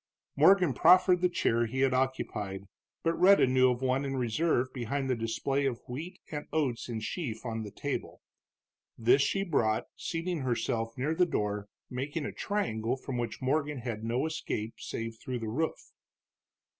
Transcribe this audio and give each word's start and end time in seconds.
Morgan 0.35 0.73
proffered 0.73 1.21
the 1.21 1.29
chair 1.29 1.67
he 1.67 1.81
had 1.81 1.93
occupied, 1.93 2.63
but 3.03 3.13
Rhetta 3.13 3.45
knew 3.45 3.69
of 3.69 3.83
one 3.83 4.03
in 4.03 4.17
reserve 4.17 4.73
behind 4.73 5.07
the 5.07 5.15
display 5.15 5.67
of 5.67 5.79
wheat 5.87 6.17
and 6.31 6.47
oats 6.51 6.89
in 6.89 7.01
sheaf 7.01 7.45
on 7.45 7.61
the 7.61 7.69
table. 7.69 8.23
This 8.97 9.21
she 9.21 9.43
brought, 9.43 9.85
seating 9.95 10.39
herself 10.39 10.97
near 10.97 11.13
the 11.13 11.27
door, 11.27 11.67
making 11.87 12.25
a 12.25 12.31
triangle 12.31 12.97
from 12.97 13.19
which 13.19 13.43
Morgan 13.43 13.77
had 13.77 14.03
no 14.03 14.25
escape 14.25 14.79
save 14.79 15.19
through 15.21 15.37
the 15.37 15.49
roof. 15.49 15.91